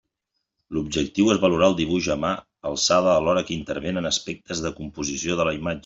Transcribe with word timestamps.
L'objectiu 0.77 1.29
és 1.33 1.41
valorar 1.43 1.67
el 1.73 1.77
dibuix 1.81 2.09
a 2.15 2.19
mà 2.23 2.33
alçada 2.73 3.13
alhora 3.19 3.47
que 3.51 3.57
intervenen 3.61 4.15
aspectes 4.15 4.65
de 4.69 4.77
composició 4.81 5.41
de 5.43 5.49
la 5.51 5.57
imatge. 5.61 5.79